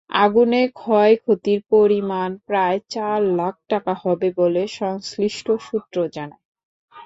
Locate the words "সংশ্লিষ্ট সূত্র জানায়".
4.79-6.41